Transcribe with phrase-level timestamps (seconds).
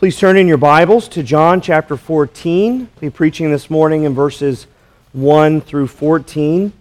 [0.00, 2.80] Please turn in your Bibles to John chapter 14.
[2.80, 4.66] I'll be preaching this morning in verses
[5.12, 6.72] 1 through 14.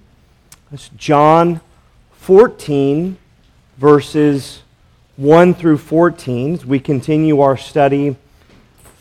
[0.71, 1.60] That's John
[2.13, 3.18] 14,
[3.78, 4.62] verses
[5.18, 8.16] 1 through 14, as we continue our study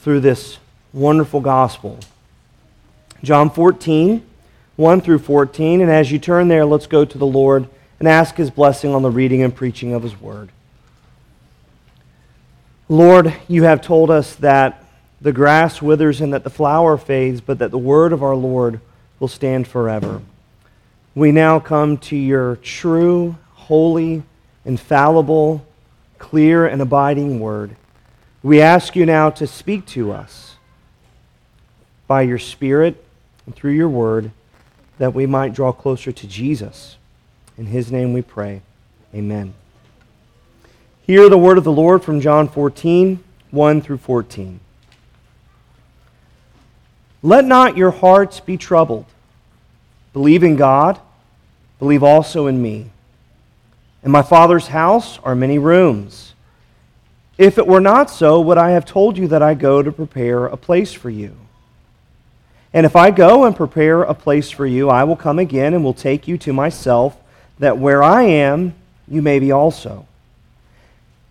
[0.01, 0.59] through this
[0.93, 2.01] wonderful gospel.
[3.23, 4.27] John 14,
[4.75, 5.81] 1 through 14.
[5.81, 7.69] And as you turn there, let's go to the Lord
[8.01, 10.49] and ask his blessing on the reading and preaching of his word.
[12.89, 14.85] Lord, you have told us that
[15.21, 18.81] the grass withers and that the flower fades, but that the word of our Lord
[19.19, 20.23] will stand forever.
[21.15, 24.23] We now come to your true, holy,
[24.65, 25.67] infallible,
[26.19, 27.77] clear, and abiding word.
[28.43, 30.57] We ask you now to speak to us
[32.07, 33.05] by your Spirit
[33.45, 34.31] and through your word
[34.99, 36.97] that we might draw closer to Jesus.
[37.57, 38.63] In his name we pray.
[39.15, 39.55] Amen.
[41.09, 44.61] Hear the word of the Lord from John 14, 1 through 14.
[47.23, 49.07] Let not your hearts be troubled.
[50.13, 51.01] Believe in God,
[51.79, 52.91] believe also in me.
[54.03, 56.35] In my Father's house are many rooms.
[57.39, 60.45] If it were not so, would I have told you that I go to prepare
[60.45, 61.35] a place for you?
[62.75, 65.83] And if I go and prepare a place for you, I will come again and
[65.83, 67.17] will take you to myself,
[67.59, 68.75] that where I am,
[69.09, 70.05] you may be also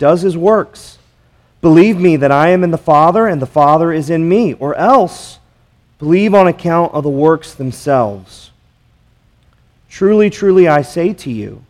[0.00, 0.98] does his works.
[1.60, 4.74] Believe me that I am in the Father and the Father is in me, or
[4.74, 5.38] else
[6.00, 8.50] believe on account of the works themselves.
[9.88, 11.62] Truly, truly, I say to you,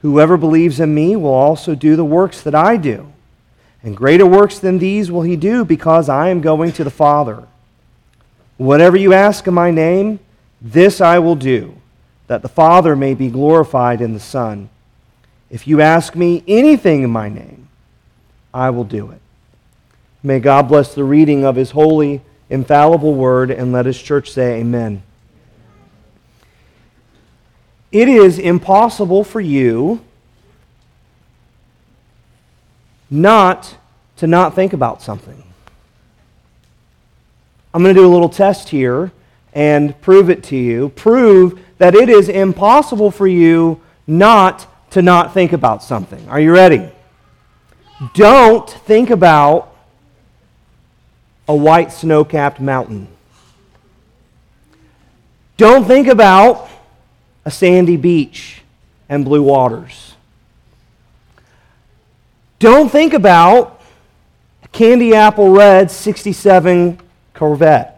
[0.00, 3.12] whoever believes in me will also do the works that I do.
[3.82, 7.42] And greater works than these will he do, because I am going to the Father.
[8.56, 10.20] Whatever you ask in my name,
[10.62, 11.74] this I will do,
[12.28, 14.68] that the Father may be glorified in the Son.
[15.50, 17.68] If you ask me anything in my name,
[18.52, 19.20] I will do it.
[20.22, 22.20] May God bless the reading of his holy,
[22.50, 25.02] infallible word, and let his church say, Amen.
[27.92, 30.00] It is impossible for you
[33.08, 33.76] not
[34.16, 35.42] to not think about something.
[37.72, 39.12] I'm going to do a little test here
[39.54, 40.88] and prove it to you.
[40.90, 46.28] Prove that it is impossible for you not to not think about something.
[46.28, 46.90] Are you ready?
[48.14, 49.74] Don't think about
[51.48, 53.08] a white snow capped mountain.
[55.56, 56.68] Don't think about
[57.44, 58.62] a sandy beach
[59.08, 60.14] and blue waters.
[62.58, 63.80] Don't think about
[64.62, 67.00] a candy apple red 67
[67.34, 67.92] Corvette.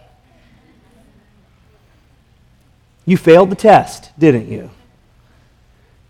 [3.07, 4.71] You failed the test, didn't you?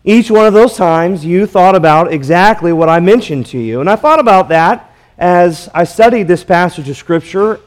[0.09, 3.83] Each one of those times, you thought about exactly what I mentioned to you.
[3.83, 7.61] And I thought about that as I studied this passage of Scripture.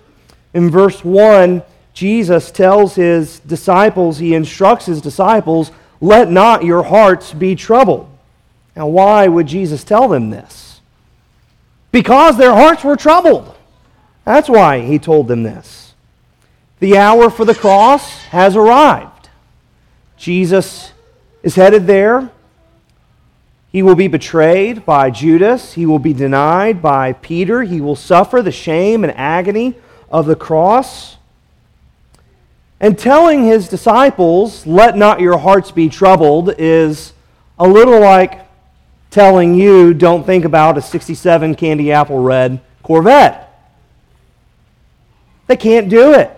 [0.56, 1.62] In verse 1,
[1.94, 8.10] Jesus tells his disciples, he instructs his disciples, let not your hearts be troubled.
[8.76, 10.82] Now, why would Jesus tell them this?
[11.92, 13.56] Because their hearts were troubled.
[14.26, 15.94] That's why he told them this.
[16.80, 19.30] The hour for the cross has arrived.
[20.18, 20.94] Jesus
[21.44, 22.30] is headed there.
[23.72, 25.74] He will be betrayed by Judas.
[25.74, 27.64] He will be denied by Peter.
[27.64, 29.76] He will suffer the shame and agony
[30.10, 31.18] of the cross.
[32.82, 37.14] And telling his disciples, let not your hearts be troubled, is
[37.58, 38.46] a little like
[39.10, 43.48] telling you, don't think about a 67 candy apple red Corvette.
[45.48, 46.32] They can't do it.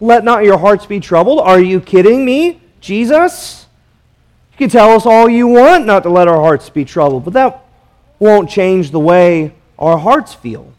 [0.00, 1.40] Let not your hearts be troubled.
[1.40, 3.57] Are you kidding me, Jesus?
[4.58, 7.34] You can tell us all you want not to let our hearts be troubled, but
[7.34, 7.64] that
[8.18, 10.72] won't change the way our hearts feel.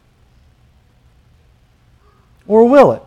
[2.46, 3.04] or will it?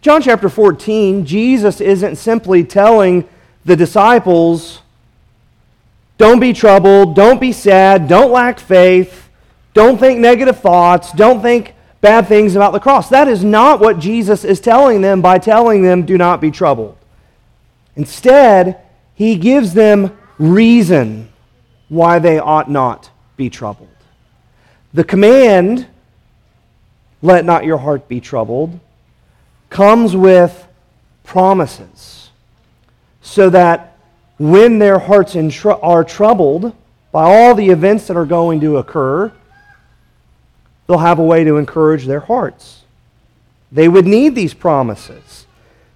[0.00, 3.28] John chapter 14, Jesus isn't simply telling
[3.66, 4.80] the disciples,
[6.16, 9.28] don't be troubled, don't be sad, don't lack faith,
[9.74, 13.10] don't think negative thoughts, don't think bad things about the cross.
[13.10, 16.96] That is not what Jesus is telling them by telling them, do not be troubled.
[18.00, 18.80] Instead,
[19.14, 21.28] he gives them reason
[21.90, 23.94] why they ought not be troubled.
[24.94, 25.86] The command,
[27.20, 28.80] let not your heart be troubled,
[29.68, 30.66] comes with
[31.24, 32.30] promises
[33.20, 33.98] so that
[34.38, 35.36] when their hearts
[35.66, 36.74] are troubled
[37.12, 39.30] by all the events that are going to occur,
[40.86, 42.80] they'll have a way to encourage their hearts.
[43.70, 45.44] They would need these promises.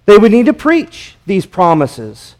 [0.05, 2.35] They would need to preach these promises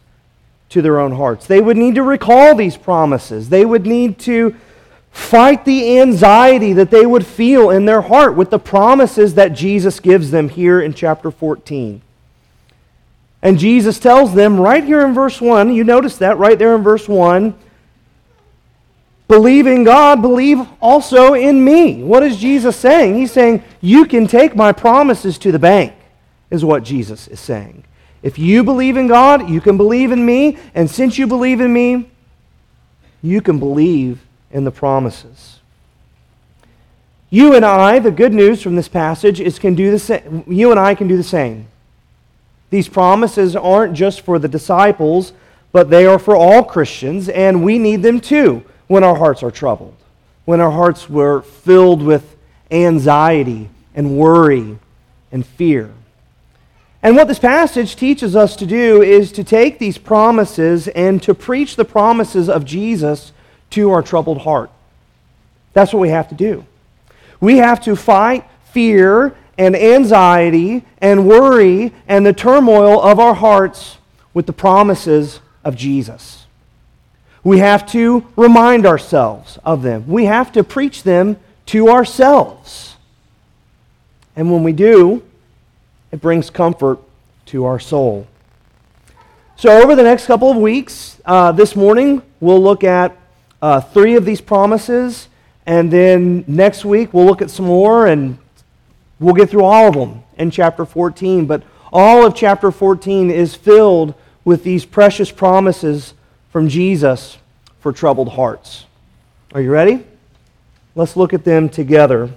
[0.69, 1.47] to their own hearts.
[1.47, 3.49] They would need to recall these promises.
[3.49, 4.55] They would need to
[5.11, 9.99] fight the anxiety that they would feel in their heart with the promises that Jesus
[9.99, 12.01] gives them here in chapter 14.
[13.41, 16.83] And Jesus tells them right here in verse 1, you notice that right there in
[16.83, 17.55] verse 1
[19.27, 22.03] believe in God, believe also in me.
[22.03, 23.15] What is Jesus saying?
[23.15, 25.93] He's saying, You can take my promises to the bank,
[26.49, 27.83] is what Jesus is saying.
[28.21, 30.57] If you believe in God, you can believe in me.
[30.73, 32.09] And since you believe in me,
[33.21, 35.59] you can believe in the promises.
[37.29, 40.43] You and I, the good news from this passage is can do the same.
[40.47, 41.67] You and I can do the same.
[42.69, 45.33] These promises aren't just for the disciples,
[45.71, 49.51] but they are for all Christians, and we need them too when our hearts are
[49.51, 49.95] troubled,
[50.45, 52.35] when our hearts were filled with
[52.71, 54.77] anxiety and worry
[55.31, 55.91] and fear.
[57.05, 61.35] And what this passage teaches us to do is to take these promises and to
[61.35, 63.31] preach the promises of Jesus
[63.69, 64.71] to our troubled heart.
[65.73, 66.65] That's what we have to do.
[67.39, 73.99] We have to fight fear and anxiety and worry and the turmoil of our hearts
[74.33, 76.47] with the promises of Jesus.
[77.43, 80.07] We have to remind ourselves of them.
[80.07, 81.37] We have to preach them
[81.67, 82.95] to ourselves.
[84.35, 85.21] And when we do,
[86.15, 86.97] it brings comfort
[87.45, 88.25] to our soul.
[89.57, 93.17] So, over the next couple of weeks, uh, this morning, we'll look at
[93.61, 95.27] uh, three of these promises,
[95.65, 98.37] and then next week, we'll look at some more, and
[99.19, 101.47] we'll get through all of them in chapter 14.
[101.47, 104.13] But all of chapter 14 is filled
[104.45, 106.13] with these precious promises
[106.49, 107.39] from Jesus
[107.81, 108.85] for troubled hearts.
[109.53, 110.05] Are you ready?
[110.95, 112.29] Let's look at them together.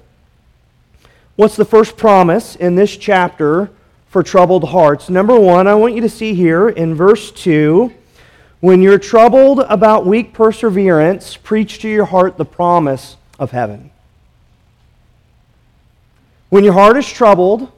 [1.38, 3.70] What's the first promise in this chapter
[4.08, 5.08] for troubled hearts?
[5.08, 7.94] Number one, I want you to see here in verse 2
[8.58, 13.92] when you're troubled about weak perseverance, preach to your heart the promise of heaven.
[16.48, 17.70] When your heart is troubled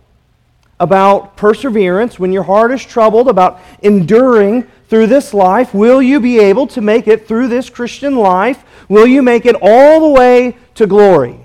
[0.78, 6.38] about perseverance, when your heart is troubled about enduring through this life, will you be
[6.38, 8.64] able to make it through this Christian life?
[8.88, 11.39] Will you make it all the way to glory?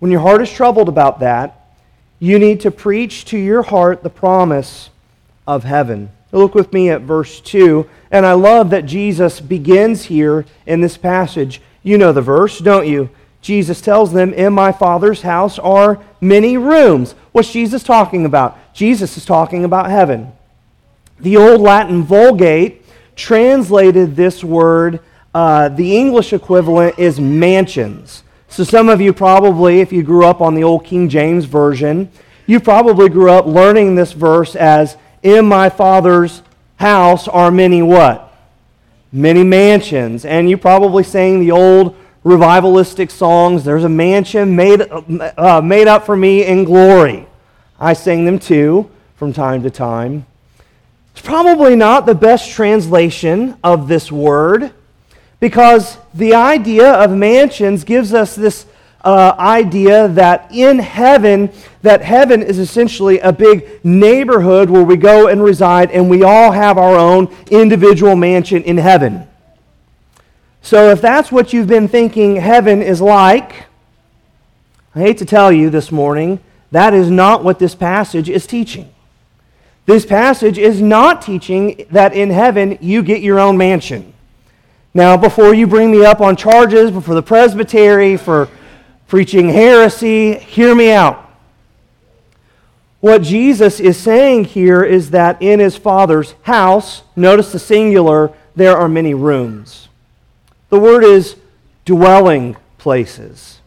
[0.00, 1.56] When your heart is troubled about that,
[2.18, 4.90] you need to preach to your heart the promise
[5.46, 6.10] of heaven.
[6.32, 7.88] Look with me at verse 2.
[8.10, 11.60] And I love that Jesus begins here in this passage.
[11.82, 13.10] You know the verse, don't you?
[13.40, 17.14] Jesus tells them, In my Father's house are many rooms.
[17.32, 18.58] What's Jesus talking about?
[18.74, 20.32] Jesus is talking about heaven.
[21.18, 22.84] The old Latin Vulgate
[23.16, 25.00] translated this word,
[25.34, 28.22] uh, the English equivalent is mansions.
[28.50, 32.10] So some of you probably, if you grew up on the old King James Version,
[32.46, 36.42] you probably grew up learning this verse as, In my Father's
[36.74, 38.36] house are many what?
[39.12, 40.24] Many mansions.
[40.24, 46.04] And you probably sang the old revivalistic songs, There's a mansion made, uh, made up
[46.04, 47.28] for me in glory.
[47.78, 50.26] I sing them too from time to time.
[51.12, 54.72] It's probably not the best translation of this word
[55.40, 58.66] because the idea of mansions gives us this
[59.02, 61.50] uh, idea that in heaven,
[61.82, 66.52] that heaven is essentially a big neighborhood where we go and reside, and we all
[66.52, 69.26] have our own individual mansion in heaven.
[70.62, 73.64] So, if that's what you've been thinking heaven is like,
[74.94, 76.38] I hate to tell you this morning,
[76.70, 78.92] that is not what this passage is teaching.
[79.86, 84.12] This passage is not teaching that in heaven you get your own mansion.
[84.92, 88.48] Now, before you bring me up on charges before the presbytery for
[89.06, 91.30] preaching heresy, hear me out.
[93.00, 98.76] What Jesus is saying here is that in his Father's house, notice the singular, there
[98.76, 99.88] are many rooms.
[100.68, 101.36] The word is
[101.84, 103.60] dwelling places.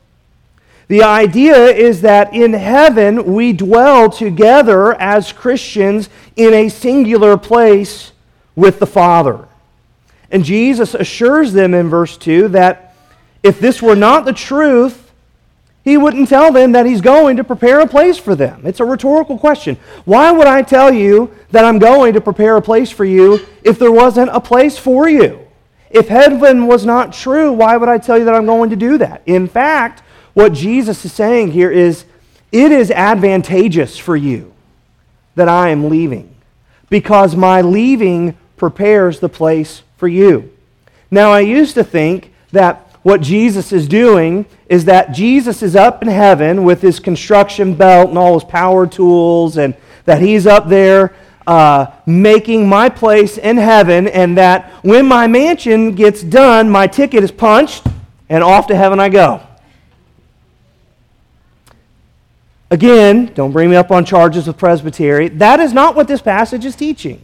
[0.87, 8.11] The idea is that in heaven we dwell together as Christians in a singular place
[8.55, 9.47] with the Father.
[10.33, 12.95] And Jesus assures them in verse 2 that
[13.43, 15.11] if this were not the truth,
[15.83, 18.65] he wouldn't tell them that he's going to prepare a place for them.
[18.65, 19.77] It's a rhetorical question.
[20.05, 23.77] Why would I tell you that I'm going to prepare a place for you if
[23.77, 25.39] there wasn't a place for you?
[25.91, 28.97] If heaven was not true, why would I tell you that I'm going to do
[28.97, 29.21] that?
[29.27, 30.01] In fact,
[30.33, 32.05] what Jesus is saying here is
[32.51, 34.51] it is advantageous for you
[35.35, 36.35] that I am leaving
[36.89, 40.51] because my leaving prepares the place for you.
[41.11, 46.01] Now, I used to think that what Jesus is doing is that Jesus is up
[46.01, 50.67] in heaven with his construction belt and all his power tools, and that he's up
[50.67, 51.15] there
[51.47, 57.23] uh, making my place in heaven, and that when my mansion gets done, my ticket
[57.23, 57.87] is punched,
[58.27, 59.39] and off to heaven I go.
[62.69, 65.29] Again, don't bring me up on charges of presbytery.
[65.29, 67.23] That is not what this passage is teaching.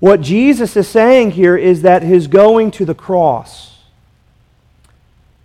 [0.00, 3.68] What Jesus is saying here is that his going to the cross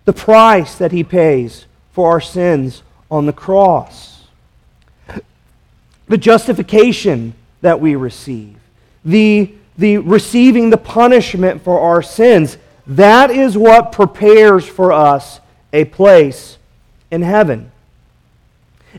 [0.04, 4.24] the price that he pays for our sins on the cross,
[6.08, 8.56] the justification that we receive,
[9.04, 12.58] the, the receiving the punishment for our sins.
[12.86, 15.40] That is what prepares for us
[15.72, 16.58] a place
[17.10, 17.70] in heaven.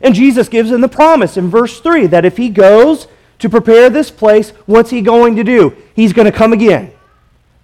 [0.02, 3.06] And Jesus gives them the promise in verse 3 that if he goes
[3.38, 5.76] to prepare this place, what's he going to do?
[5.94, 6.92] He's going to come again.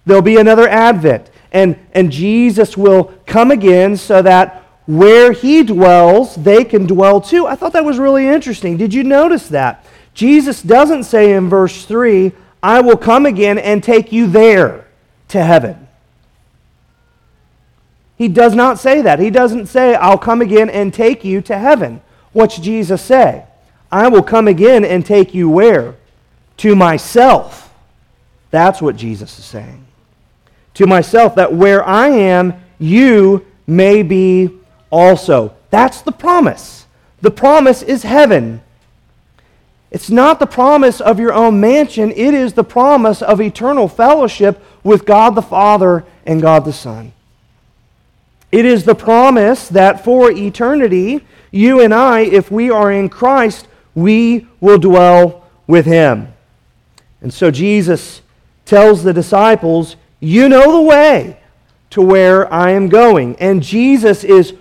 [0.05, 6.35] There'll be another advent and, and Jesus will come again so that where he dwells,
[6.35, 7.47] they can dwell too.
[7.47, 8.75] I thought that was really interesting.
[8.75, 9.85] Did you notice that?
[10.13, 14.87] Jesus doesn't say in verse 3, I will come again and take you there
[15.29, 15.87] to heaven.
[18.17, 19.19] He does not say that.
[19.19, 22.01] He doesn't say, I'll come again and take you to heaven.
[22.31, 23.45] What's Jesus say?
[23.93, 25.95] I will come again and take you where?
[26.57, 27.73] To myself.
[28.51, 29.83] That's what Jesus is saying
[30.75, 34.49] to myself, that where I am, you may be
[34.89, 35.55] also.
[35.69, 36.85] That's the promise.
[37.21, 38.61] The promise is heaven.
[39.91, 44.63] It's not the promise of your own mansion, it is the promise of eternal fellowship
[44.83, 47.13] with God the Father and God the Son.
[48.51, 53.67] It is the promise that for eternity, you and I, if we are in Christ,
[53.95, 56.33] we will dwell with Him.
[57.21, 58.21] And so Jesus
[58.65, 61.39] tells the disciples, you know the way
[61.91, 63.35] to where I am going.
[63.37, 64.53] And Jesus is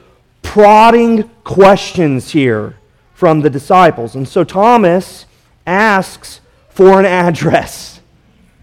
[0.42, 2.76] prodding questions here
[3.14, 4.14] from the disciples.
[4.14, 5.26] And so Thomas
[5.66, 8.00] asks for an address.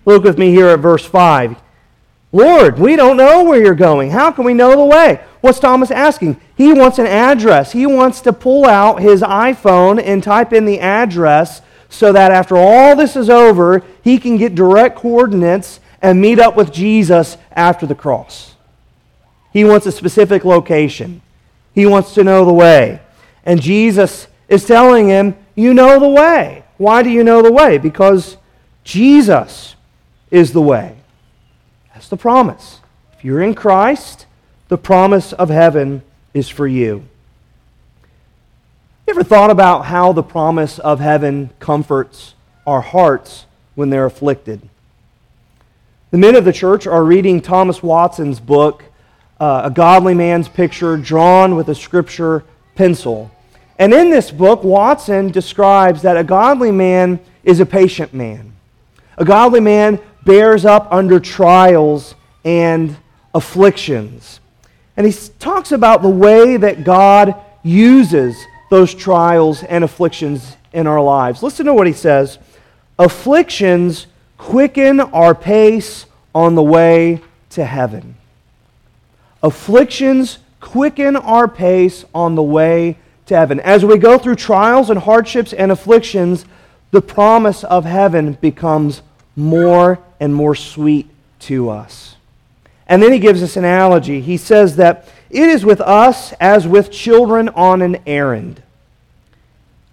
[0.05, 1.55] Look with me here at verse 5.
[2.31, 4.11] Lord, we don't know where you're going.
[4.11, 5.21] How can we know the way?
[5.41, 6.39] What's Thomas asking?
[6.59, 7.71] He wants an address.
[7.71, 12.57] He wants to pull out his iPhone and type in the address so that after
[12.57, 17.85] all this is over, he can get direct coordinates and meet up with Jesus after
[17.85, 18.55] the cross.
[19.53, 21.21] He wants a specific location.
[21.73, 22.99] He wants to know the way.
[23.45, 26.65] And Jesus is telling him, You know the way.
[26.75, 27.77] Why do you know the way?
[27.77, 28.35] Because
[28.83, 29.75] Jesus
[30.29, 30.97] is the way.
[31.93, 32.81] That's the promise.
[33.13, 34.25] If you're in Christ,
[34.67, 37.03] the promise of heaven is for you.
[39.07, 42.35] You ever thought about how the promise of heaven comforts
[42.67, 43.45] our hearts
[43.75, 44.61] when they're afflicted?
[46.11, 48.83] The men of the church are reading Thomas Watson's book,
[49.39, 52.43] uh, A Godly Man's Picture, drawn with a scripture
[52.75, 53.31] pencil.
[53.79, 58.53] And in this book, Watson describes that a godly man is a patient man.
[59.17, 62.95] A godly man bears up under trials and
[63.33, 64.39] afflictions.
[64.99, 68.37] And he talks about the way that God uses
[68.69, 71.41] those trials and afflictions in our lives.
[71.41, 72.37] Listen to what he says
[72.99, 78.17] Afflictions quicken our pace on the way to heaven.
[79.41, 83.61] Afflictions quicken our pace on the way to heaven.
[83.61, 86.43] As we go through trials and hardships and afflictions,
[86.91, 89.01] the promise of heaven becomes
[89.37, 92.17] more and more sweet to us.
[92.89, 94.19] And then he gives us an analogy.
[94.19, 98.63] He says that it is with us as with children on an errand.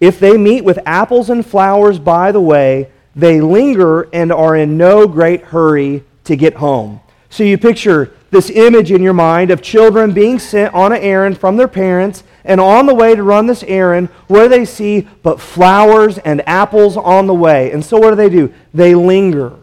[0.01, 4.77] If they meet with apples and flowers by the way, they linger and are in
[4.77, 6.99] no great hurry to get home.
[7.29, 11.37] So you picture this image in your mind of children being sent on an errand
[11.37, 15.39] from their parents, and on the way to run this errand, do they see but
[15.39, 17.71] flowers and apples on the way?
[17.71, 18.53] And so what do they do?
[18.73, 19.53] They linger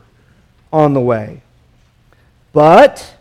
[0.72, 1.42] on the way.
[2.52, 3.13] But,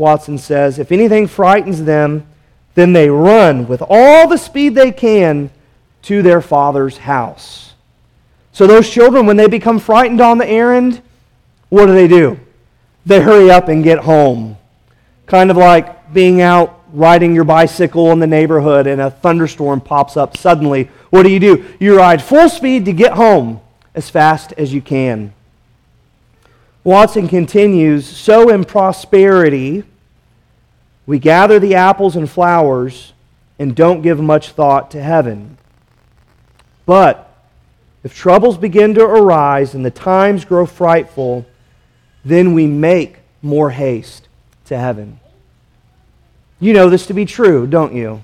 [0.00, 2.26] Watson says, if anything frightens them,
[2.74, 5.50] Then they run with all the speed they can
[6.02, 7.74] to their father's house.
[8.52, 11.02] So those children, when they become frightened on the errand,
[11.68, 12.38] what do they do?
[13.06, 14.56] They hurry up and get home.
[15.26, 20.16] Kind of like being out riding your bicycle in the neighborhood and a thunderstorm pops
[20.16, 20.90] up suddenly.
[21.10, 21.64] What do you do?
[21.78, 23.60] You ride full speed to get home
[23.94, 25.32] as fast as you can.
[26.82, 29.84] Watson continues So in prosperity,
[31.10, 33.14] we gather the apples and flowers
[33.58, 35.58] and don't give much thought to heaven.
[36.86, 37.34] But
[38.04, 41.46] if troubles begin to arise and the times grow frightful,
[42.24, 44.28] then we make more haste
[44.66, 45.18] to heaven.
[46.60, 48.22] You know this to be true, don't you?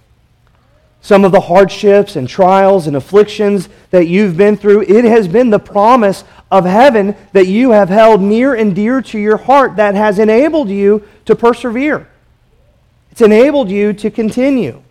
[1.00, 5.50] Some of the hardships and trials and afflictions that you've been through, it has been
[5.50, 9.96] the promise of heaven that you have held near and dear to your heart that
[9.96, 12.08] has enabled you to persevere.
[13.16, 14.82] It's enabled you to continue.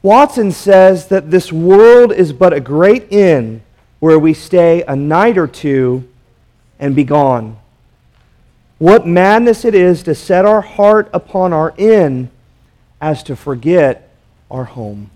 [0.00, 3.60] Watson says that this world is but a great inn
[4.00, 6.08] where we stay a night or two
[6.78, 7.58] and be gone.
[8.78, 12.30] What madness it is to set our heart upon our inn
[12.98, 14.08] as to forget
[14.50, 15.10] our home.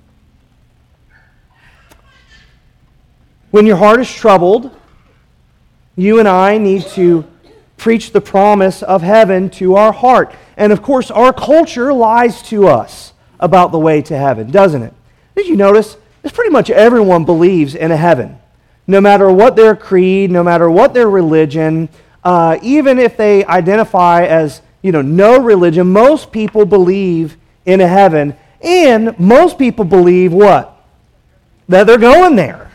[3.51, 4.71] When your heart is troubled,
[5.97, 7.25] you and I need to
[7.77, 10.35] preach the promise of heaven to our heart.
[10.57, 14.95] And of course, our culture lies to us about the way to heaven, doesn't it?
[15.35, 15.97] Did you notice?
[16.23, 18.39] That pretty much everyone believes in a heaven
[18.87, 21.89] no matter what their creed, no matter what their religion,
[22.25, 27.89] uh, even if they identify as you know no religion, most people believe in a
[27.89, 30.73] heaven, and most people believe what
[31.69, 32.66] that they're going there.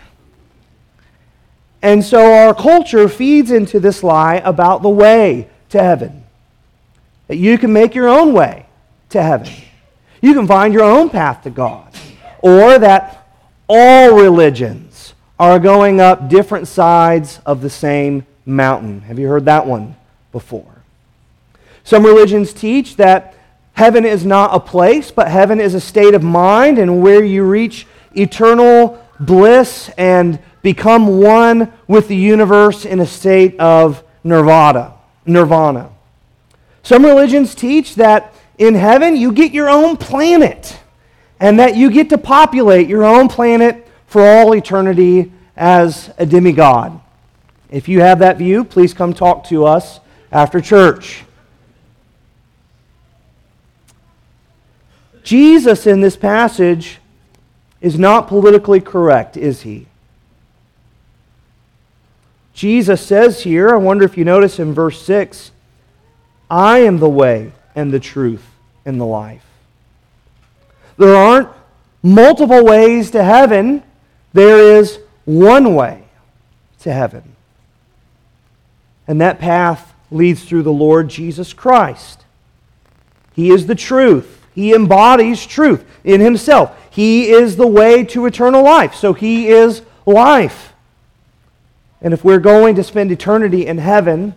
[1.82, 6.24] And so our culture feeds into this lie about the way to heaven.
[7.28, 8.68] That you can make your own way
[9.10, 9.52] to heaven.
[10.22, 11.88] You can find your own path to God.
[12.42, 13.28] Or that
[13.68, 19.02] all religions are going up different sides of the same mountain.
[19.02, 19.96] Have you heard that one
[20.32, 20.84] before?
[21.84, 23.36] Some religions teach that
[23.74, 27.44] heaven is not a place, but heaven is a state of mind and where you
[27.44, 34.94] reach eternal bliss and become one with the universe in a state of nirvana.
[35.26, 35.90] Nirvana.
[36.84, 40.78] Some religions teach that in heaven you get your own planet
[41.40, 47.00] and that you get to populate your own planet for all eternity as a demigod.
[47.70, 50.00] If you have that view, please come talk to us
[50.32, 51.24] after church.
[55.24, 57.01] Jesus in this passage
[57.82, 59.88] is not politically correct, is he?
[62.54, 65.52] Jesus says here, I wonder if you notice in verse 6,
[66.50, 68.46] I am the way and the truth
[68.86, 69.46] and the life.
[70.98, 71.50] There aren't
[72.04, 73.84] multiple ways to heaven.
[74.34, 76.04] There is one way
[76.82, 77.36] to heaven.
[79.08, 82.26] And that path leads through the Lord Jesus Christ.
[83.34, 84.46] He is the truth.
[84.54, 86.78] He embodies truth in himself.
[86.92, 88.94] He is the way to eternal life.
[88.94, 90.74] So he is life.
[92.02, 94.36] And if we're going to spend eternity in heaven,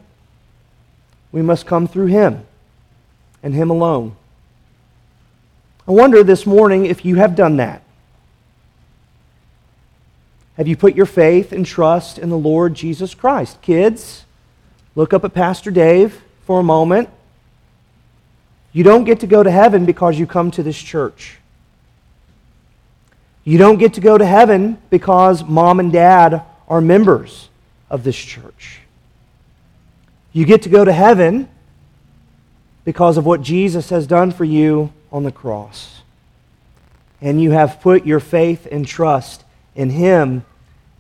[1.33, 2.47] we must come through him
[3.43, 4.15] and him alone.
[5.87, 7.83] I wonder this morning if you have done that.
[10.57, 13.61] Have you put your faith and trust in the Lord Jesus Christ?
[13.63, 14.25] Kids,
[14.95, 17.09] look up at Pastor Dave for a moment.
[18.73, 21.39] You don't get to go to heaven because you come to this church.
[23.45, 27.49] You don't get to go to heaven because mom and dad are members
[27.91, 28.81] of this church.
[30.33, 31.49] You get to go to heaven
[32.85, 36.03] because of what Jesus has done for you on the cross.
[37.21, 40.45] And you have put your faith and trust in Him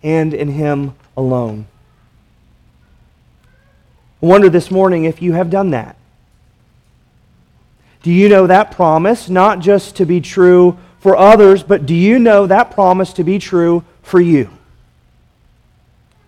[0.02, 1.66] and in Him alone.
[4.22, 5.96] I wonder this morning if you have done that.
[8.02, 12.18] Do you know that promise not just to be true for others, but do you
[12.18, 14.48] know that promise to be true for you?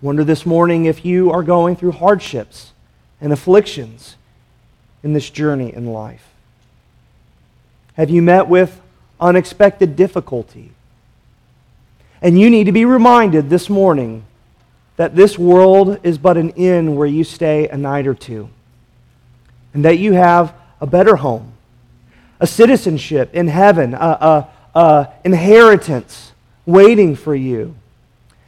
[0.03, 2.75] Wonder this morning if you are going through hardships
[3.19, 4.17] and afflictions
[5.03, 6.29] in this journey in life.
[7.95, 8.79] Have you met with
[9.19, 10.73] unexpected difficulty?
[12.21, 14.25] And you need to be reminded this morning
[14.97, 18.51] that this world is but an inn where you stay a night or two,
[19.73, 21.55] and that you have a better home,
[22.41, 26.33] a citizenship in heaven, a, a, a inheritance
[26.67, 27.75] waiting for you,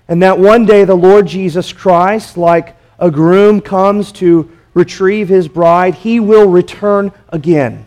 [0.06, 5.48] and that one day the Lord Jesus Christ, like a groom comes to retrieve his
[5.48, 7.86] bride, he will return again.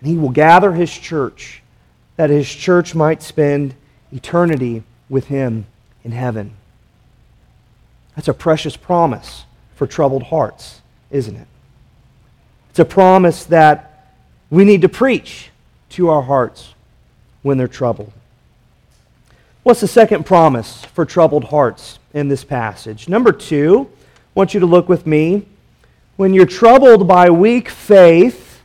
[0.00, 1.62] And he will gather his church,
[2.16, 3.74] that his church might spend
[4.12, 5.66] eternity with him
[6.02, 6.56] in heaven.
[8.16, 9.44] That's a precious promise
[9.76, 11.46] for troubled hearts, isn't it?
[12.70, 14.12] It's a promise that
[14.50, 15.50] we need to preach
[15.90, 16.74] to our hearts
[17.46, 18.12] when they're troubled.
[19.62, 23.08] What's the second promise for troubled hearts in this passage?
[23.08, 25.46] Number two, I want you to look with me.
[26.16, 28.60] When you're troubled by weak faith,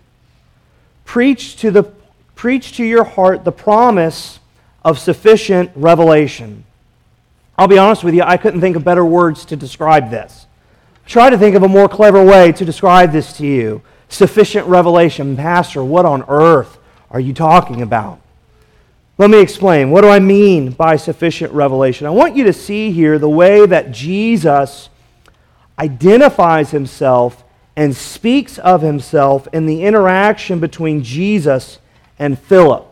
[1.05, 1.83] preach to, the,
[2.33, 4.39] preach to your heart the promise
[4.83, 6.65] of sufficient revelation.
[7.59, 10.47] I'll be honest with you, I couldn't think of better words to describe this.
[11.05, 13.83] Try to think of a more clever way to describe this to you.
[14.09, 15.37] Sufficient revelation.
[15.37, 16.79] Pastor, what on earth
[17.11, 18.19] are you talking about?
[19.21, 19.91] Let me explain.
[19.91, 22.07] What do I mean by sufficient revelation?
[22.07, 24.89] I want you to see here the way that Jesus
[25.77, 27.43] identifies himself
[27.75, 31.77] and speaks of himself in the interaction between Jesus
[32.17, 32.83] and Philip.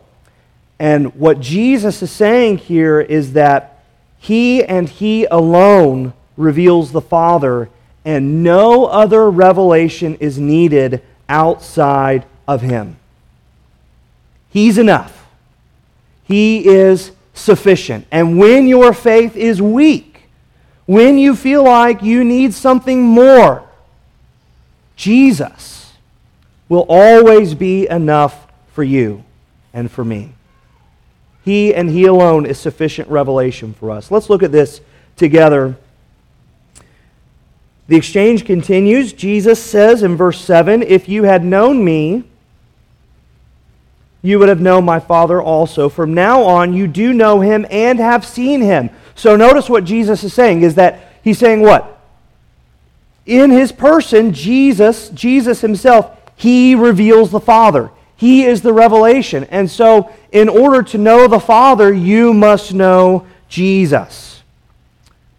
[0.78, 3.82] And what Jesus is saying here is that
[4.20, 7.70] he and He alone reveals the Father,
[8.04, 12.98] and no other revelation is needed outside of Him.
[14.50, 15.19] He's enough.
[16.30, 18.06] He is sufficient.
[18.12, 20.28] And when your faith is weak,
[20.86, 23.64] when you feel like you need something more,
[24.94, 25.92] Jesus
[26.68, 29.24] will always be enough for you
[29.74, 30.34] and for me.
[31.44, 34.12] He and He alone is sufficient revelation for us.
[34.12, 34.80] Let's look at this
[35.16, 35.76] together.
[37.88, 39.12] The exchange continues.
[39.12, 42.22] Jesus says in verse 7 If you had known me,
[44.22, 45.88] you would have known my Father also.
[45.88, 48.90] From now on, you do know him and have seen him.
[49.14, 51.98] So notice what Jesus is saying is that he's saying what?
[53.26, 57.90] In his person, Jesus, Jesus himself, he reveals the Father.
[58.16, 59.44] He is the revelation.
[59.44, 64.42] And so, in order to know the Father, you must know Jesus.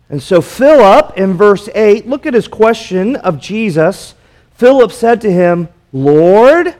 [0.10, 4.15] And so, Philip, in verse 8, look at his question of Jesus.
[4.56, 6.76] Philip said to him, Lord,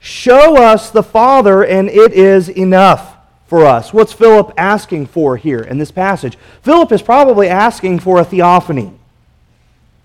[0.00, 3.92] show us the Father, and it is enough for us.
[3.92, 6.36] What's Philip asking for here in this passage?
[6.62, 8.92] Philip is probably asking for a theophany.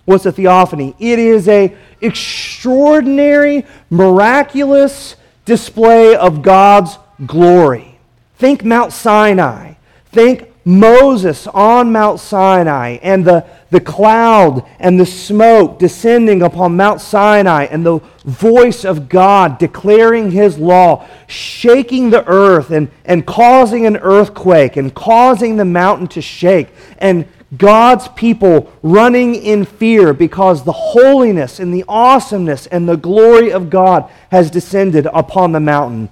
[0.03, 0.95] What's a theophany?
[0.99, 7.97] It is a extraordinary, miraculous display of God's glory.
[8.38, 9.75] Think Mount Sinai.
[10.12, 16.99] Think Moses on Mount Sinai and the, the cloud and the smoke descending upon Mount
[16.99, 23.86] Sinai and the voice of God declaring his law, shaking the earth and, and causing
[23.86, 30.63] an earthquake and causing the mountain to shake and God's people running in fear because
[30.63, 36.10] the holiness and the awesomeness and the glory of God has descended upon the mountain.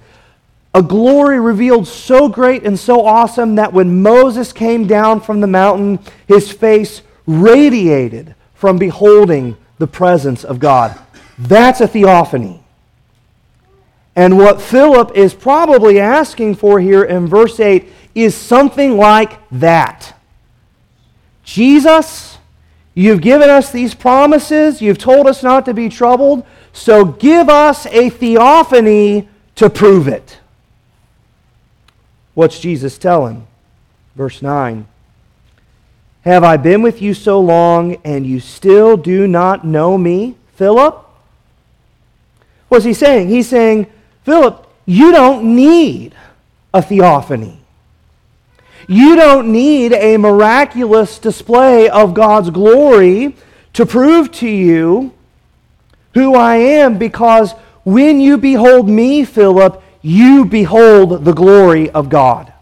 [0.74, 5.46] A glory revealed so great and so awesome that when Moses came down from the
[5.46, 10.98] mountain, his face radiated from beholding the presence of God.
[11.38, 12.60] That's a theophany.
[14.16, 20.14] And what Philip is probably asking for here in verse 8 is something like that.
[21.44, 22.38] Jesus,
[22.94, 24.80] you've given us these promises.
[24.80, 26.46] You've told us not to be troubled.
[26.72, 30.38] So give us a theophany to prove it.
[32.34, 33.46] What's Jesus telling?
[34.16, 34.86] Verse 9
[36.22, 41.00] Have I been with you so long, and you still do not know me, Philip?
[42.68, 43.28] What's he saying?
[43.28, 43.86] He's saying,
[44.24, 46.14] Philip, you don't need
[46.72, 47.60] a theophany.
[48.88, 53.36] You don't need a miraculous display of God's glory
[53.74, 55.12] to prove to you
[56.14, 57.52] who I am because
[57.84, 62.52] when you behold me, Philip, you behold the glory of God.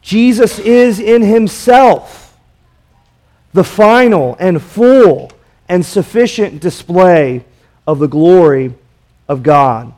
[0.00, 2.36] Jesus is in himself
[3.52, 5.30] the final and full
[5.68, 7.44] and sufficient display
[7.86, 8.74] of the glory
[9.28, 9.94] of God.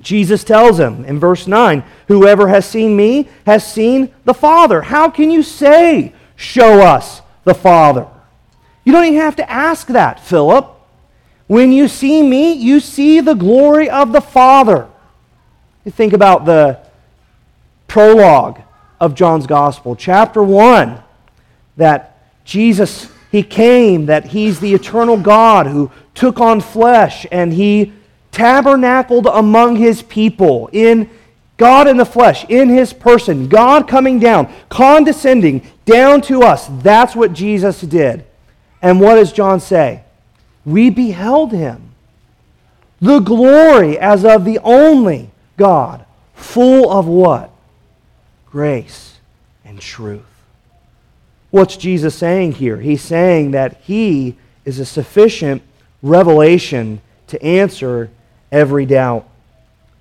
[0.00, 4.82] Jesus tells him in verse 9, Whoever has seen me has seen the Father.
[4.82, 8.08] How can you say, Show us the Father?
[8.82, 10.72] You don't even have to ask that, Philip.
[11.52, 14.88] When you see me, you see the glory of the Father.
[15.84, 16.78] You think about the
[17.88, 18.62] prologue
[18.98, 20.98] of John's Gospel, chapter 1,
[21.76, 27.92] that Jesus, he came, that he's the eternal God who took on flesh, and he
[28.30, 31.10] tabernacled among his people in
[31.58, 36.66] God in the flesh, in his person, God coming down, condescending down to us.
[36.80, 38.24] That's what Jesus did.
[38.80, 40.04] And what does John say?
[40.64, 41.90] We beheld him,
[43.00, 47.50] the glory as of the only God, full of what?
[48.46, 49.18] Grace
[49.64, 50.22] and truth.
[51.50, 52.78] What's Jesus saying here?
[52.78, 55.62] He's saying that he is a sufficient
[56.02, 58.10] revelation to answer
[58.50, 59.28] every doubt.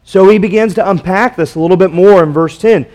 [0.03, 2.85] So he begins to unpack this a little bit more in verse 10.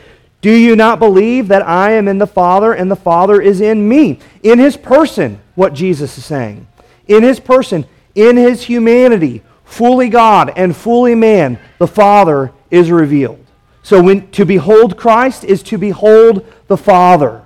[0.40, 3.88] Do you not believe that I am in the Father and the Father is in
[3.88, 4.18] me?
[4.42, 6.66] In his person, what Jesus is saying.
[7.08, 13.44] In his person, in his humanity, fully God and fully man, the Father is revealed.
[13.82, 17.44] So when, to behold Christ is to behold the Father.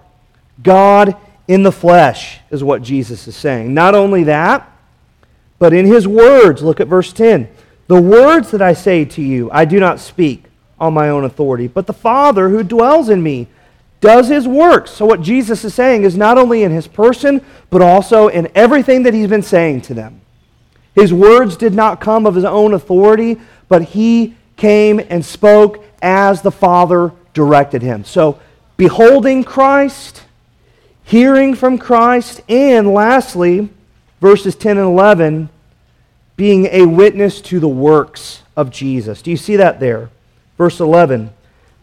[0.62, 1.16] God
[1.48, 3.74] in the flesh is what Jesus is saying.
[3.74, 4.70] Not only that,
[5.58, 7.48] but in his words, look at verse 10.
[7.88, 10.44] The words that I say to you, I do not speak
[10.78, 13.48] on my own authority, but the Father who dwells in me
[14.00, 14.90] does his works.
[14.90, 19.02] So, what Jesus is saying is not only in his person, but also in everything
[19.04, 20.20] that he's been saying to them.
[20.94, 26.42] His words did not come of his own authority, but he came and spoke as
[26.42, 28.04] the Father directed him.
[28.04, 28.40] So,
[28.76, 30.22] beholding Christ,
[31.04, 33.68] hearing from Christ, and lastly,
[34.20, 35.50] verses 10 and 11,
[36.36, 39.20] being a witness to the works of Jesus.
[39.20, 40.08] Do you see that there?
[40.56, 41.30] Verse 11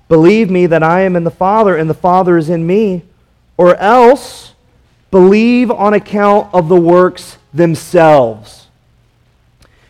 [0.10, 3.04] Believe me that I am in the Father, and the Father is in me,
[3.58, 4.54] or else
[5.12, 8.67] believe on account of the works themselves.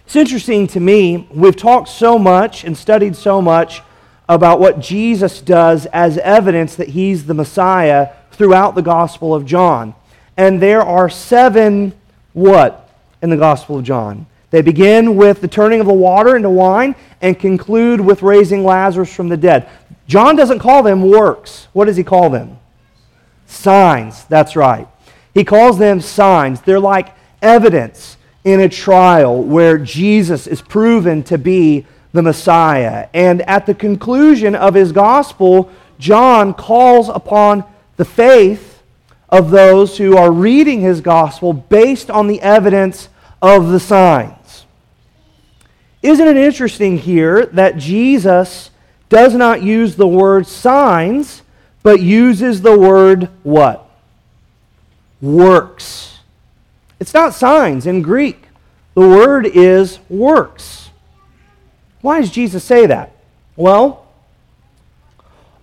[0.05, 3.81] It's interesting to me, we've talked so much and studied so much
[4.29, 9.93] about what Jesus does as evidence that he's the Messiah throughout the Gospel of John.
[10.37, 11.93] And there are seven
[12.33, 12.89] what
[13.21, 14.27] in the Gospel of John?
[14.49, 19.13] They begin with the turning of the water into wine and conclude with raising Lazarus
[19.13, 19.67] from the dead.
[20.07, 21.67] John doesn't call them works.
[21.73, 22.59] What does he call them?
[23.45, 24.23] Signs.
[24.25, 24.87] That's right.
[25.33, 26.61] He calls them signs.
[26.61, 33.09] They're like evidence in a trial where Jesus is proven to be the Messiah.
[33.13, 37.63] And at the conclusion of his gospel, John calls upon
[37.97, 38.81] the faith
[39.29, 43.09] of those who are reading his gospel based on the evidence
[43.41, 44.65] of the signs.
[46.01, 48.71] Isn't it interesting here that Jesus
[49.09, 51.41] does not use the word signs,
[51.83, 53.89] but uses the word what?
[55.21, 56.19] Works.
[56.99, 58.47] It's not signs in Greek.
[58.93, 60.89] The word is works.
[62.01, 63.11] Why does Jesus say that?
[63.55, 64.05] Well,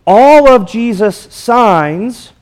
[0.06, 2.32] all of Jesus' signs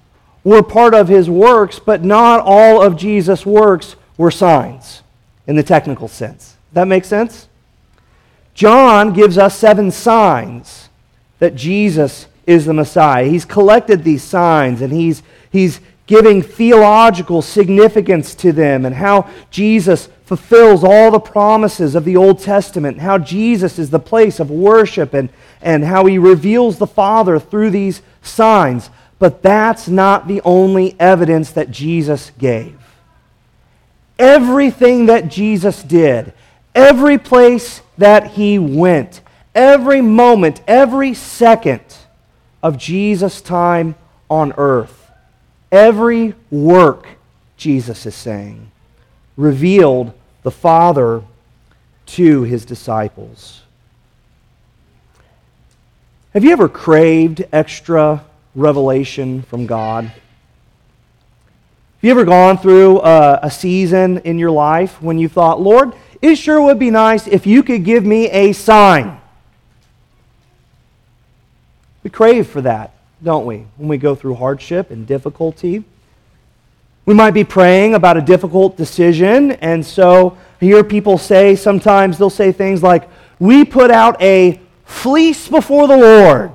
[0.45, 5.03] were part of his works, but not all of Jesus' works were signs
[5.47, 6.57] in the technical sense.
[6.73, 7.49] That makes sense?
[8.55, 10.89] John gives us seven signs
[11.43, 13.25] that Jesus is the Messiah.
[13.25, 20.09] He's collected these signs and he's, he's giving theological significance to them and how Jesus
[20.25, 25.15] fulfills all the promises of the Old Testament, how Jesus is the place of worship
[25.15, 28.89] and, and how he reveals the Father through these signs.
[29.19, 32.79] But that's not the only evidence that Jesus gave.
[34.17, 36.35] Everything that Jesus did,
[36.73, 39.23] every place that he went,
[39.55, 41.83] every moment, every second
[42.63, 43.95] of Jesus' time
[44.31, 45.11] on earth,
[45.71, 47.07] every work,
[47.57, 48.71] Jesus is saying,
[49.37, 50.13] revealed
[50.43, 51.23] the Father
[52.07, 53.63] to his disciples.
[56.35, 60.05] Have you ever craved extra revelation from God?
[60.05, 60.15] Have
[62.01, 66.35] you ever gone through a, a, season in your life when you thought, Lord, it
[66.35, 69.22] sure would be nice if you could give me a sign?
[72.03, 75.85] We crave for that, don't we, when we go through hardship and difficulty?
[77.05, 82.31] We might be praying about a difficult decision, and so hear people say sometimes they'll
[82.31, 86.53] say things like, We put out a fleece before the Lord.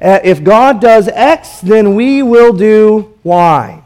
[0.00, 3.82] Uh, if God does X, then we will do Y.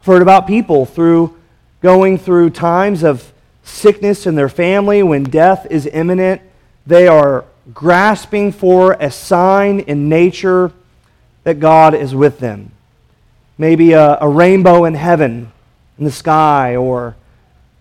[0.00, 1.36] I've heard about people through
[1.80, 6.40] going through times of sickness in their family when death is imminent.
[6.86, 10.72] They are grasping for a sign in nature
[11.44, 12.72] that God is with them
[13.62, 15.52] maybe a, a rainbow in heaven,
[15.96, 17.14] in the sky, or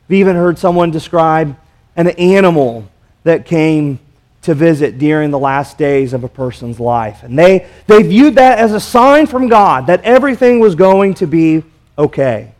[0.07, 1.57] I've even heard someone describe
[1.95, 2.87] an animal
[3.23, 3.99] that came
[4.43, 7.23] to visit during the last days of a person's life.
[7.23, 11.25] And they, they viewed that as a sign from God that everything was going to
[11.25, 11.63] be
[11.97, 12.51] okay.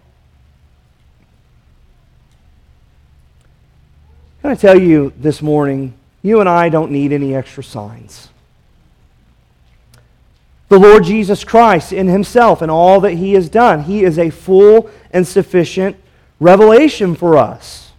[4.42, 8.30] Can I tell you this morning, you and I don't need any extra signs
[10.72, 13.84] the Lord Jesus Christ in himself and all that he has done.
[13.84, 15.98] He is a full and sufficient
[16.40, 17.92] revelation for us.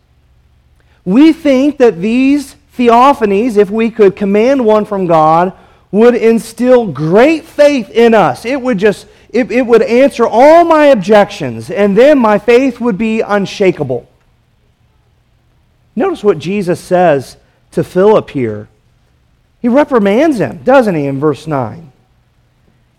[1.04, 5.52] We think that these theophanies, if we could command one from God,
[5.90, 8.46] would instill great faith in us.
[8.46, 12.96] It would just, it, it would answer all my objections, and then my faith would
[12.96, 14.08] be unshakable.
[15.94, 17.36] Notice what Jesus says
[17.72, 18.68] to Philip here.
[19.60, 21.92] He reprimands him, doesn't he, in verse 9?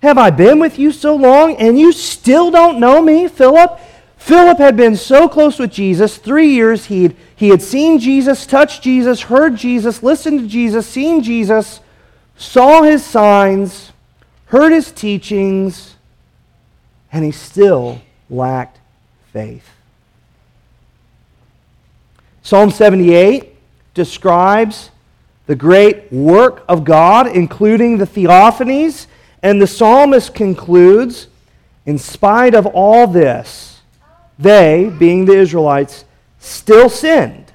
[0.02, 3.80] Have I been with you so long, and you still don't know me, Philip?
[4.18, 6.86] Philip had been so close with Jesus, three years.
[6.86, 11.82] He'd, he had seen Jesus, touched Jesus, heard Jesus, listened to Jesus, seen Jesus,
[12.38, 13.92] saw his signs,
[14.46, 15.96] heard his teachings,
[17.12, 18.80] and he still lacked
[19.32, 19.70] faith.
[22.42, 23.53] Psalm 78
[23.94, 24.90] describes
[25.46, 29.08] the great work of God, including the theophanies,
[29.42, 31.28] and the psalmist concludes
[31.86, 33.82] In spite of all this,
[34.40, 36.06] they, being the Israelites,
[36.40, 37.52] still sinned.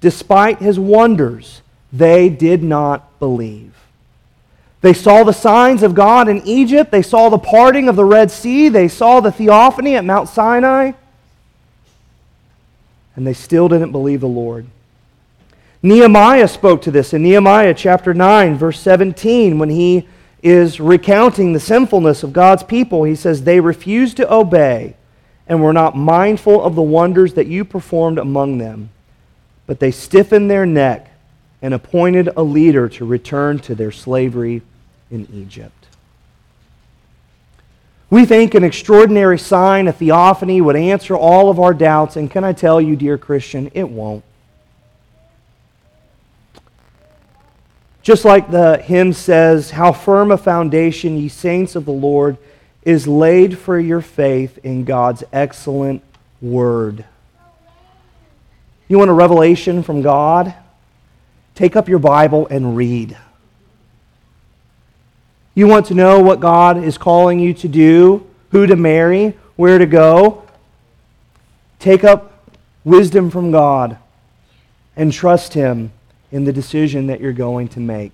[0.00, 1.60] Despite his wonders,
[1.92, 3.74] they did not believe.
[4.80, 6.90] They saw the signs of God in Egypt.
[6.90, 8.70] They saw the parting of the Red Sea.
[8.70, 10.92] They saw the theophany at Mount Sinai
[13.20, 14.66] and they still didn't believe the Lord.
[15.82, 20.06] Nehemiah spoke to this in Nehemiah chapter 9, verse 17, when he
[20.42, 23.04] is recounting the sinfulness of God's people.
[23.04, 24.94] He says, They refused to obey
[25.46, 28.90] and were not mindful of the wonders that you performed among them,
[29.66, 31.10] but they stiffened their neck
[31.62, 34.60] and appointed a leader to return to their slavery
[35.10, 35.72] in Egypt.
[38.10, 42.44] We think an extraordinary sign, a theophany, would answer all of our doubts, and can
[42.44, 44.24] I tell you, dear Christian, it won't.
[48.02, 52.38] Just like the hymn says, How firm a foundation, ye saints of the Lord,
[52.82, 56.02] is laid for your faith in God's excellent
[56.40, 57.04] word.
[58.88, 60.54] You want a revelation from God?
[61.54, 63.16] Take up your Bible and read.
[65.54, 69.78] You want to know what God is calling you to do, who to marry, where
[69.78, 70.44] to go?
[71.78, 72.48] Take up
[72.82, 73.98] wisdom from God
[74.96, 75.92] and trust Him
[76.32, 78.12] in the decision that you're going to make.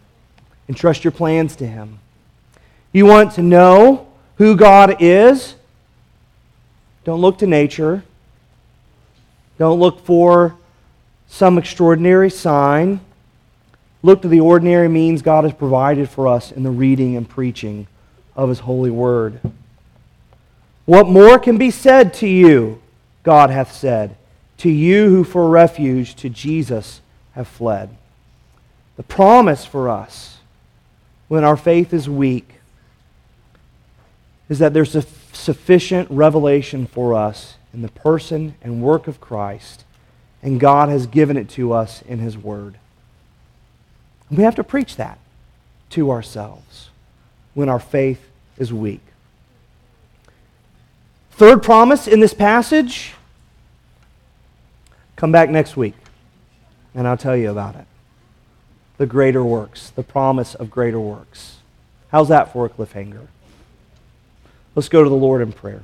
[0.69, 1.99] And trust your plans to Him.
[2.93, 5.55] You want to know who God is?
[7.05, 8.03] Don't look to nature.
[9.59, 10.57] Don't look for
[11.29, 13.01] some extraordinary sign.
[14.03, 17.87] Look to the ordinary means God has provided for us in the reading and preaching
[18.35, 19.41] of His holy word.
[20.85, 22.81] What more can be said to you,
[23.23, 24.17] God hath said,
[24.59, 27.01] to you who for refuge to Jesus
[27.33, 27.91] have fled?
[28.97, 30.39] The promise for us
[31.29, 32.55] when our faith is weak
[34.49, 39.85] is that there's a sufficient revelation for us in the person and work of Christ,
[40.43, 42.79] and God has given it to us in His Word.
[44.31, 45.19] We have to preach that
[45.91, 46.91] to ourselves
[47.55, 49.03] when our faith is weak.
[51.33, 53.13] Third promise in this passage
[55.17, 55.95] come back next week,
[56.95, 57.87] and I'll tell you about it.
[58.99, 61.57] The greater works, the promise of greater works.
[62.11, 63.27] How's that for a cliffhanger?
[64.75, 65.83] Let's go to the Lord in prayer.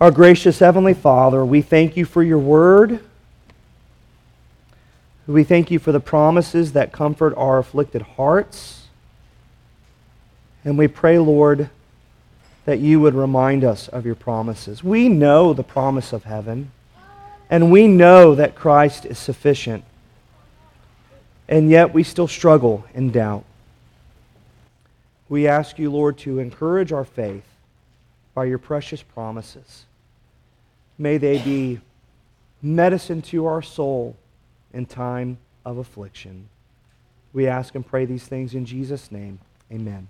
[0.00, 3.00] Our gracious Heavenly Father, we thank you for your word.
[5.26, 8.86] We thank you for the promises that comfort our afflicted hearts.
[10.64, 11.70] And we pray, Lord,
[12.64, 14.82] that you would remind us of your promises.
[14.82, 16.72] We know the promise of heaven,
[17.50, 19.84] and we know that Christ is sufficient.
[21.52, 23.44] And yet we still struggle in doubt.
[25.28, 27.44] We ask you, Lord, to encourage our faith
[28.32, 29.84] by your precious promises.
[30.96, 31.82] May they be
[32.62, 34.16] medicine to our soul
[34.72, 36.48] in time of affliction.
[37.34, 39.38] We ask and pray these things in Jesus' name.
[39.70, 40.08] Amen.